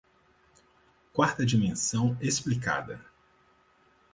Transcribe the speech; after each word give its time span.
Quarta 1.13 1.45
dimensão 1.45 2.17
explicada 2.19 2.99